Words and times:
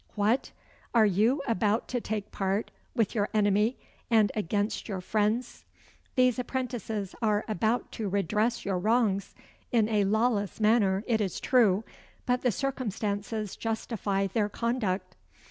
"What! 0.15 0.49
are 0.95 1.05
you 1.05 1.43
about 1.47 1.87
to 1.89 2.01
take 2.01 2.31
part 2.31 2.71
with 2.95 3.13
your 3.13 3.29
enemy 3.35 3.77
and 4.09 4.31
against 4.33 4.89
your 4.89 4.99
friends? 4.99 5.63
These 6.15 6.39
apprentices 6.39 7.13
are 7.21 7.45
about 7.47 7.91
to 7.91 8.09
redress 8.09 8.65
your 8.65 8.79
wrongs 8.79 9.35
in 9.71 9.87
a 9.87 10.05
lawless 10.05 10.59
manner 10.59 11.03
it 11.05 11.21
is 11.21 11.39
true 11.39 11.83
but 12.25 12.41
the 12.41 12.51
circumstances 12.51 13.55
justify 13.55 14.25
their 14.25 14.49
conduct." 14.49 15.15